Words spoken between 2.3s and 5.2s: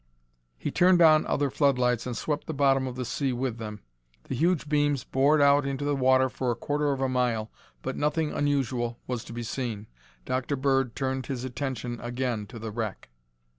the bottom of the sea with them. The huge beams